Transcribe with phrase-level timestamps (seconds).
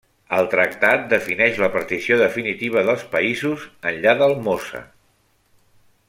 [0.35, 4.83] El tractat defineix la partició definitiva dels Països enllà del Mosa.